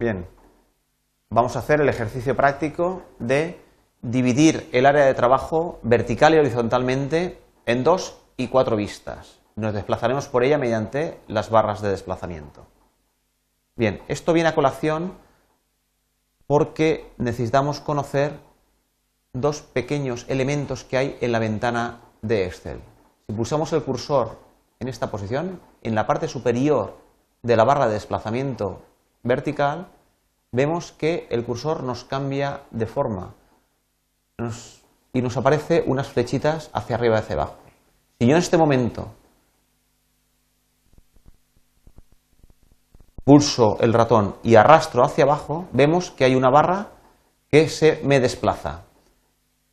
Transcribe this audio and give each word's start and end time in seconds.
Bien, 0.00 0.26
vamos 1.28 1.56
a 1.56 1.58
hacer 1.58 1.82
el 1.82 1.88
ejercicio 1.90 2.34
práctico 2.34 3.02
de 3.18 3.60
dividir 4.00 4.66
el 4.72 4.86
área 4.86 5.04
de 5.04 5.12
trabajo 5.12 5.78
vertical 5.82 6.34
y 6.34 6.38
horizontalmente 6.38 7.38
en 7.66 7.84
dos 7.84 8.18
y 8.38 8.48
cuatro 8.48 8.76
vistas. 8.76 9.40
Nos 9.56 9.74
desplazaremos 9.74 10.26
por 10.26 10.42
ella 10.42 10.56
mediante 10.56 11.20
las 11.28 11.50
barras 11.50 11.82
de 11.82 11.90
desplazamiento. 11.90 12.66
Bien, 13.76 14.00
esto 14.08 14.32
viene 14.32 14.48
a 14.48 14.54
colación 14.54 15.12
porque 16.46 17.12
necesitamos 17.18 17.80
conocer 17.80 18.40
dos 19.34 19.60
pequeños 19.60 20.24
elementos 20.30 20.82
que 20.82 20.96
hay 20.96 21.18
en 21.20 21.30
la 21.30 21.40
ventana 21.40 22.00
de 22.22 22.46
Excel. 22.46 22.80
Si 23.26 23.34
pulsamos 23.34 23.70
el 23.74 23.82
cursor 23.82 24.38
en 24.78 24.88
esta 24.88 25.10
posición, 25.10 25.60
en 25.82 25.94
la 25.94 26.06
parte 26.06 26.26
superior 26.26 26.96
de 27.42 27.54
la 27.54 27.64
barra 27.64 27.86
de 27.86 27.92
desplazamiento 27.92 28.80
vertical, 29.22 29.88
vemos 30.52 30.92
que 30.92 31.26
el 31.30 31.44
cursor 31.44 31.82
nos 31.82 32.04
cambia 32.04 32.62
de 32.70 32.86
forma 32.86 33.34
y 35.12 35.22
nos 35.22 35.36
aparece 35.36 35.84
unas 35.86 36.08
flechitas 36.08 36.70
hacia 36.72 36.96
arriba 36.96 37.16
y 37.16 37.18
hacia 37.18 37.34
abajo. 37.36 37.56
Si 38.18 38.26
yo 38.26 38.32
en 38.32 38.38
este 38.38 38.56
momento 38.56 39.08
pulso 43.24 43.78
el 43.80 43.92
ratón 43.92 44.36
y 44.42 44.56
arrastro 44.56 45.04
hacia 45.04 45.24
abajo, 45.24 45.66
vemos 45.72 46.10
que 46.10 46.24
hay 46.24 46.34
una 46.34 46.50
barra 46.50 46.88
que 47.50 47.68
se 47.68 48.00
me 48.04 48.20
desplaza. 48.20 48.82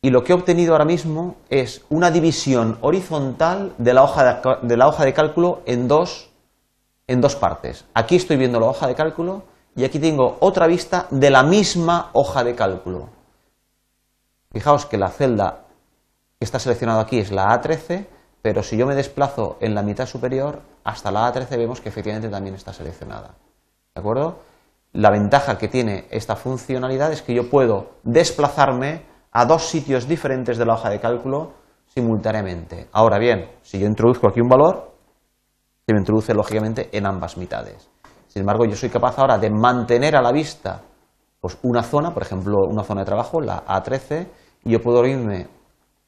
Y 0.00 0.10
lo 0.10 0.22
que 0.22 0.32
he 0.32 0.36
obtenido 0.36 0.72
ahora 0.72 0.84
mismo 0.84 1.36
es 1.50 1.84
una 1.88 2.10
división 2.10 2.78
horizontal 2.82 3.74
de 3.78 3.94
la 3.94 4.04
hoja 4.04 4.40
de, 4.62 4.76
la 4.76 4.86
hoja 4.86 5.04
de 5.04 5.12
cálculo 5.12 5.62
en 5.66 5.88
dos, 5.88 6.27
en 7.08 7.20
dos 7.20 7.34
partes. 7.34 7.86
Aquí 7.94 8.14
estoy 8.16 8.36
viendo 8.36 8.60
la 8.60 8.66
hoja 8.66 8.86
de 8.86 8.94
cálculo 8.94 9.42
y 9.74 9.84
aquí 9.84 9.98
tengo 9.98 10.36
otra 10.40 10.66
vista 10.66 11.06
de 11.10 11.30
la 11.30 11.42
misma 11.42 12.10
hoja 12.12 12.44
de 12.44 12.54
cálculo. 12.54 13.08
Fijaos 14.52 14.86
que 14.86 14.98
la 14.98 15.08
celda 15.08 15.64
que 16.38 16.44
está 16.44 16.58
seleccionada 16.58 17.00
aquí 17.02 17.18
es 17.18 17.32
la 17.32 17.48
A13, 17.48 18.06
pero 18.42 18.62
si 18.62 18.76
yo 18.76 18.86
me 18.86 18.94
desplazo 18.94 19.56
en 19.60 19.74
la 19.74 19.82
mitad 19.82 20.06
superior 20.06 20.60
hasta 20.84 21.10
la 21.10 21.32
A13 21.32 21.56
vemos 21.56 21.80
que 21.80 21.88
efectivamente 21.88 22.28
también 22.28 22.54
está 22.54 22.72
seleccionada. 22.72 23.34
¿De 23.94 24.00
acuerdo? 24.00 24.38
La 24.92 25.10
ventaja 25.10 25.58
que 25.58 25.68
tiene 25.68 26.06
esta 26.10 26.36
funcionalidad 26.36 27.12
es 27.12 27.22
que 27.22 27.34
yo 27.34 27.50
puedo 27.50 27.90
desplazarme 28.04 29.02
a 29.32 29.44
dos 29.44 29.64
sitios 29.64 30.08
diferentes 30.08 30.56
de 30.56 30.64
la 30.64 30.74
hoja 30.74 30.90
de 30.90 31.00
cálculo 31.00 31.52
simultáneamente. 31.86 32.88
Ahora 32.92 33.18
bien, 33.18 33.50
si 33.62 33.78
yo 33.78 33.86
introduzco 33.86 34.28
aquí 34.28 34.40
un 34.40 34.48
valor, 34.48 34.97
se 35.88 35.94
me 35.94 36.00
introduce 36.00 36.34
lógicamente 36.34 36.90
en 36.92 37.06
ambas 37.06 37.38
mitades. 37.38 37.88
Sin 38.26 38.40
embargo, 38.40 38.66
yo 38.66 38.76
soy 38.76 38.90
capaz 38.90 39.18
ahora 39.18 39.38
de 39.38 39.48
mantener 39.48 40.16
a 40.16 40.20
la 40.20 40.32
vista 40.32 40.82
pues, 41.40 41.56
una 41.62 41.82
zona, 41.82 42.12
por 42.12 42.22
ejemplo, 42.22 42.58
una 42.68 42.84
zona 42.84 43.00
de 43.00 43.06
trabajo, 43.06 43.40
la 43.40 43.64
A13, 43.64 44.26
y 44.64 44.72
yo 44.72 44.82
puedo 44.82 45.02
irme 45.06 45.48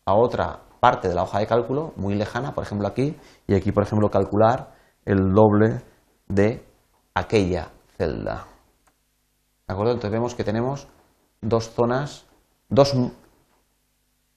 a 0.04 0.12
otra 0.12 0.60
parte 0.80 1.08
de 1.08 1.14
la 1.14 1.22
hoja 1.22 1.38
de 1.38 1.46
cálculo 1.46 1.94
muy 1.96 2.14
lejana, 2.14 2.52
por 2.52 2.62
ejemplo 2.62 2.86
aquí, 2.86 3.16
y 3.46 3.54
aquí, 3.54 3.72
por 3.72 3.84
ejemplo, 3.84 4.10
calcular 4.10 4.74
el 5.06 5.32
doble 5.32 5.80
de 6.28 6.62
aquella 7.14 7.68
celda. 7.96 8.44
¿De 9.66 9.72
acuerdo? 9.72 9.92
Entonces 9.92 10.12
vemos 10.12 10.34
que 10.34 10.44
tenemos 10.44 10.88
dos 11.40 11.70
zonas, 11.70 12.26
dos, 12.68 12.94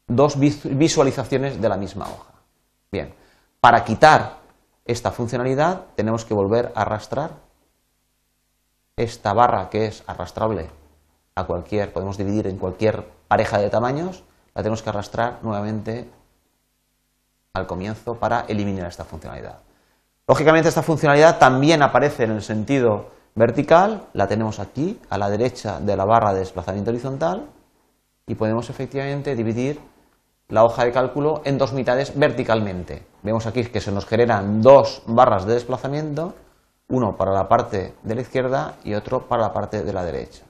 dos 0.07 0.39
visualizaciones 0.39 1.61
de 1.61 1.67
la 1.67 1.75
misma 1.75 2.05
hoja. 2.05 2.31
Bien, 2.93 3.13
para 3.59 3.83
quitar 3.83 4.42
esta 4.85 5.11
funcionalidad 5.11 5.85
tenemos 5.95 6.25
que 6.25 6.33
volver 6.33 6.71
a 6.75 6.81
arrastrar 6.81 7.31
esta 8.95 9.33
barra 9.33 9.69
que 9.69 9.87
es 9.87 10.03
arrastrable 10.07 10.69
a 11.35 11.45
cualquier, 11.45 11.91
podemos 11.91 12.17
dividir 12.17 12.47
en 12.47 12.57
cualquier 12.57 13.07
pareja 13.27 13.57
de 13.57 13.69
tamaños, 13.69 14.23
la 14.53 14.61
tenemos 14.61 14.83
que 14.83 14.89
arrastrar 14.89 15.39
nuevamente 15.41 16.09
al 17.53 17.65
comienzo 17.65 18.15
para 18.15 18.41
eliminar 18.47 18.87
esta 18.87 19.03
funcionalidad. 19.03 19.59
Lógicamente 20.27 20.69
esta 20.69 20.83
funcionalidad 20.83 21.39
también 21.39 21.81
aparece 21.81 22.23
en 22.23 22.31
el 22.31 22.41
sentido 22.41 23.11
vertical, 23.35 24.07
la 24.13 24.27
tenemos 24.27 24.59
aquí 24.59 24.99
a 25.09 25.17
la 25.17 25.29
derecha 25.29 25.79
de 25.79 25.97
la 25.97 26.05
barra 26.05 26.33
de 26.33 26.39
desplazamiento 26.39 26.91
horizontal 26.91 27.47
y 28.27 28.35
podemos 28.35 28.69
efectivamente 28.69 29.35
dividir 29.35 29.79
la 30.53 30.63
hoja 30.63 30.85
de 30.85 30.91
cálculo 30.91 31.41
en 31.43 31.57
dos 31.57 31.73
mitades 31.73 32.17
verticalmente. 32.17 33.05
Vemos 33.23 33.45
aquí 33.45 33.65
que 33.65 33.81
se 33.81 33.91
nos 33.91 34.05
generan 34.05 34.61
dos 34.61 35.03
barras 35.07 35.45
de 35.45 35.55
desplazamiento, 35.55 36.33
uno 36.87 37.17
para 37.17 37.33
la 37.33 37.47
parte 37.47 37.95
de 38.03 38.15
la 38.15 38.21
izquierda 38.21 38.75
y 38.83 38.93
otro 38.93 39.27
para 39.27 39.41
la 39.41 39.53
parte 39.53 39.83
de 39.83 39.93
la 39.93 40.05
derecha 40.05 40.43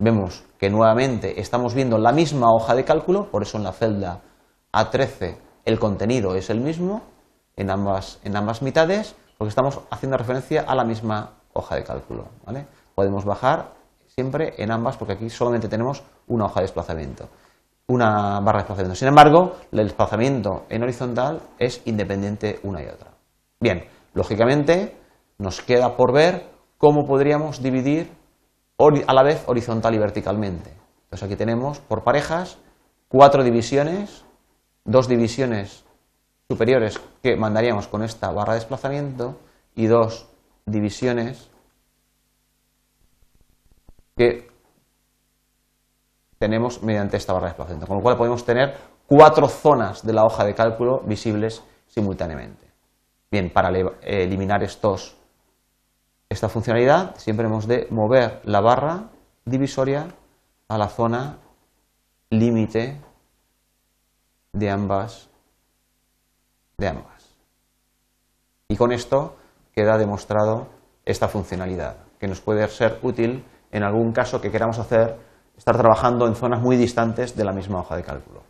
vemos 0.00 0.44
que 0.58 0.70
nuevamente 0.70 1.40
estamos 1.40 1.74
viendo 1.74 1.98
la 1.98 2.10
misma 2.10 2.52
hoja 2.52 2.74
de 2.74 2.84
cálculo, 2.84 3.26
por 3.26 3.42
eso 3.42 3.58
en 3.58 3.64
la 3.64 3.72
celda 3.72 4.20
A13 4.72 5.36
el 5.66 5.78
contenido 5.78 6.34
es 6.34 6.48
el 6.48 6.60
mismo 6.60 7.02
en 7.54 7.70
ambas, 7.70 8.18
en 8.24 8.34
ambas 8.34 8.62
mitades, 8.62 9.14
porque 9.36 9.50
estamos 9.50 9.80
haciendo 9.90 10.16
referencia 10.16 10.62
a 10.62 10.74
la 10.74 10.84
misma 10.84 11.34
hoja 11.52 11.76
de 11.76 11.84
cálculo. 11.84 12.28
Podemos 12.94 13.26
bajar 13.26 13.74
siempre 14.06 14.54
en 14.56 14.70
ambas, 14.70 14.96
porque 14.96 15.12
aquí 15.12 15.28
solamente 15.28 15.68
tenemos 15.68 16.02
una 16.26 16.46
hoja 16.46 16.60
de 16.60 16.64
desplazamiento, 16.64 17.28
una 17.90 18.38
barra 18.40 18.58
de 18.58 18.62
desplazamiento. 18.62 18.94
Sin 18.94 19.08
embargo, 19.08 19.56
el 19.72 19.84
desplazamiento 19.84 20.64
en 20.68 20.82
horizontal 20.84 21.42
es 21.58 21.82
independiente 21.86 22.60
una 22.62 22.82
y 22.82 22.86
otra. 22.86 23.10
Bien, 23.58 23.84
lógicamente 24.14 24.96
nos 25.38 25.60
queda 25.60 25.96
por 25.96 26.12
ver 26.12 26.46
cómo 26.78 27.04
podríamos 27.04 27.60
dividir 27.62 28.08
a 28.78 29.12
la 29.12 29.22
vez 29.22 29.42
horizontal 29.46 29.94
y 29.94 29.98
verticalmente. 29.98 30.70
Entonces 31.04 31.26
aquí 31.26 31.36
tenemos 31.36 31.80
por 31.80 32.04
parejas 32.04 32.58
cuatro 33.08 33.42
divisiones, 33.42 34.24
dos 34.84 35.08
divisiones 35.08 35.84
superiores 36.48 37.00
que 37.22 37.36
mandaríamos 37.36 37.88
con 37.88 38.04
esta 38.04 38.30
barra 38.30 38.52
de 38.52 38.60
desplazamiento 38.60 39.36
y 39.74 39.86
dos 39.86 40.28
divisiones 40.64 41.50
que 44.16 44.49
tenemos 46.40 46.82
mediante 46.82 47.18
esta 47.18 47.34
barra 47.34 47.48
de 47.48 47.50
desplazamiento. 47.50 47.86
Con 47.86 47.98
lo 47.98 48.02
cual 48.02 48.16
podemos 48.16 48.46
tener 48.46 48.74
cuatro 49.06 49.46
zonas 49.46 50.04
de 50.06 50.14
la 50.14 50.24
hoja 50.24 50.44
de 50.44 50.54
cálculo 50.54 51.00
visibles 51.00 51.62
simultáneamente. 51.86 52.66
Bien, 53.30 53.50
para 53.50 53.68
eliminar 54.02 54.62
esta 54.62 54.88
funcionalidad 56.48 57.14
siempre 57.16 57.44
hemos 57.44 57.68
de 57.68 57.86
mover 57.90 58.40
la 58.44 58.60
barra 58.60 59.10
divisoria 59.44 60.08
a 60.68 60.78
la 60.78 60.88
zona 60.88 61.36
límite 62.30 62.98
de 64.52 64.70
ambas 64.70 65.28
de 66.78 66.88
ambas. 66.88 67.36
Y 68.68 68.76
con 68.76 68.92
esto 68.92 69.36
queda 69.74 69.98
demostrado 69.98 70.68
esta 71.04 71.28
funcionalidad, 71.28 71.96
que 72.18 72.28
nos 72.28 72.40
puede 72.40 72.66
ser 72.68 72.98
útil 73.02 73.44
en 73.72 73.82
algún 73.82 74.12
caso 74.12 74.40
que 74.40 74.50
queramos 74.50 74.78
hacer, 74.78 75.28
estar 75.60 75.76
trabajando 75.76 76.26
en 76.26 76.34
zonas 76.34 76.62
muy 76.62 76.78
distantes 76.78 77.36
de 77.36 77.44
la 77.44 77.52
misma 77.52 77.80
hoja 77.80 77.94
de 77.94 78.02
cálculo. 78.02 78.49